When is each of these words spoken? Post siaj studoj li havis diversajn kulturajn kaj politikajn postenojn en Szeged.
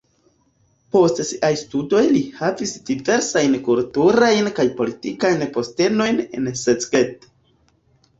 Post 0.93 1.19
siaj 1.31 1.49
studoj 1.63 1.99
li 2.15 2.21
havis 2.37 2.73
diversajn 2.87 3.57
kulturajn 3.67 4.49
kaj 4.61 4.65
politikajn 4.79 5.45
postenojn 5.59 6.19
en 6.39 6.49
Szeged. 6.63 7.29